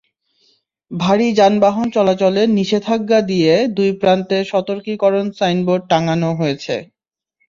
[0.91, 6.75] ভারী যানবাহন চলাচলে নিষেধাজ্ঞা দিয়ে দুই প্রান্তে সতর্কীকরণ সাইনবোর্ড টাঙানো হয়েছে।